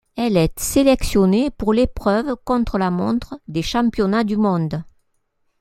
[0.15, 4.83] Elle est sélectionnée pour l'épreuve contre-la-montre des championnats du monde.